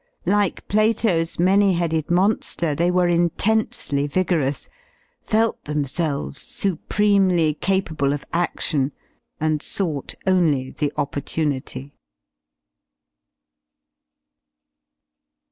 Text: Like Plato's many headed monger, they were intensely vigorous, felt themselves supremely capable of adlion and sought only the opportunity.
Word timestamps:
Like 0.25 0.67
Plato's 0.67 1.37
many 1.37 1.73
headed 1.73 2.09
monger, 2.09 2.73
they 2.73 2.89
were 2.89 3.07
intensely 3.07 4.07
vigorous, 4.07 4.67
felt 5.21 5.65
themselves 5.65 6.41
supremely 6.41 7.53
capable 7.53 8.11
of 8.11 8.25
adlion 8.33 8.93
and 9.39 9.61
sought 9.61 10.15
only 10.25 10.71
the 10.71 10.91
opportunity. 10.97 11.93